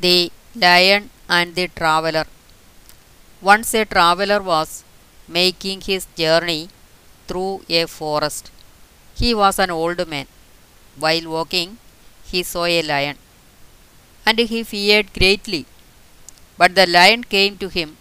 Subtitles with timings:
[0.00, 2.24] The Lion and the Traveler.
[3.42, 4.82] Once a traveler was
[5.28, 6.70] making his journey
[7.28, 8.50] through a forest.
[9.14, 10.26] He was an old man.
[10.96, 11.78] While walking,
[12.30, 13.18] he saw a lion,
[14.24, 15.66] and he feared greatly.
[16.56, 17.96] But the lion came to him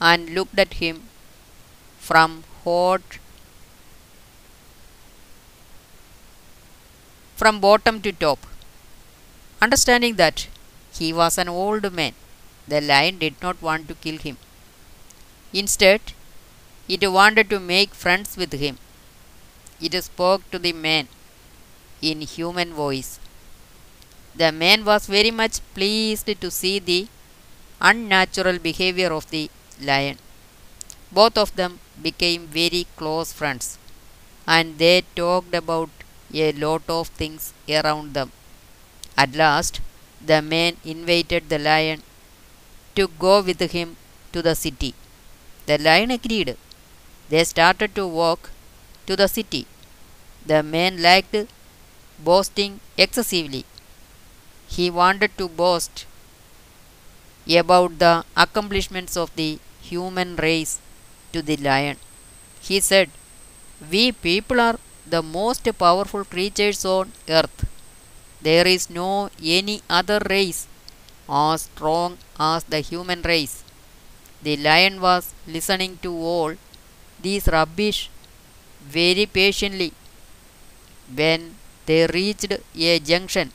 [0.00, 1.08] and looked at him
[1.98, 3.18] from hot
[7.36, 8.38] from bottom to top.
[9.60, 10.46] Understanding that
[10.98, 12.14] he was an old man,
[12.68, 14.38] the lion did not want to kill him.
[15.54, 16.12] Instead,
[16.88, 18.78] it wanted to make friends with him.
[19.80, 21.08] It spoke to the man
[22.02, 23.20] in human voice.
[24.34, 27.08] The man was very much pleased to see the
[27.80, 29.50] unnatural behavior of the
[29.80, 30.18] lion.
[31.12, 33.78] Both of them became very close friends
[34.46, 35.90] and they talked about
[36.34, 38.32] a lot of things around them.
[39.16, 39.80] At last,
[40.30, 42.02] the man invited the lion
[42.96, 43.96] to go with him
[44.32, 44.94] to the city.
[45.66, 46.56] The lion agreed.
[47.30, 48.50] They started to walk
[49.06, 49.66] to the city.
[50.46, 51.36] The man liked
[52.18, 53.64] boasting excessively.
[54.68, 56.04] He wanted to boast
[57.60, 60.80] about the accomplishments of the human race
[61.32, 61.96] to the lion.
[62.60, 63.10] He said,
[63.90, 67.66] We people are the most powerful creatures on earth.
[68.46, 70.66] There is no any other race
[71.28, 73.64] as strong as the human race.
[74.42, 76.54] The lion was listening to all
[77.20, 78.10] these rubbish
[78.96, 79.92] very patiently.
[81.20, 81.56] When
[81.86, 83.52] they reached a junction,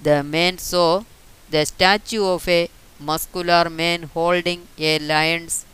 [0.00, 1.04] the man saw
[1.50, 5.66] the statue of a muscular man holding a lion's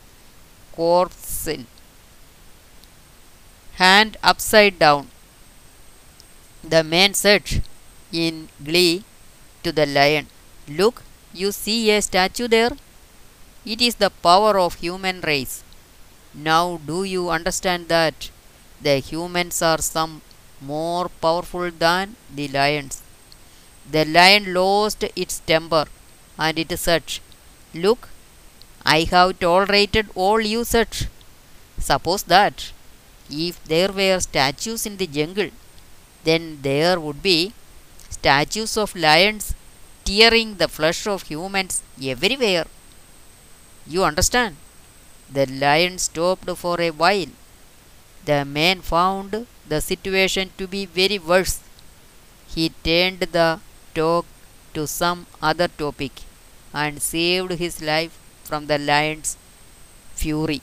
[0.72, 1.48] corpse
[3.74, 5.08] hand upside down.
[6.62, 7.62] The man said
[8.12, 9.04] in glee
[9.62, 10.28] to the lion,
[10.68, 12.72] Look, you see a statue there?
[13.64, 15.64] It is the power of human race.
[16.34, 18.30] Now do you understand that
[18.82, 20.22] the humans are some
[20.60, 23.02] more powerful than the lions?
[23.90, 25.86] The lion lost its temper
[26.38, 27.04] and it said,
[27.74, 28.08] Look,
[28.84, 31.08] I have tolerated all you said.
[31.78, 32.72] Suppose that
[33.30, 35.50] if there were statues in the jungle,
[36.24, 37.52] then there would be
[38.20, 39.54] statues of lions
[40.04, 42.66] tearing the flesh of humans everywhere.
[43.86, 44.56] You understand?
[45.32, 47.32] The lion stopped for a while.
[48.24, 51.60] The man found the situation to be very worse.
[52.54, 53.60] He turned the
[53.94, 54.26] talk
[54.74, 56.12] to some other topic
[56.74, 59.36] and saved his life from the lion's
[60.14, 60.62] fury.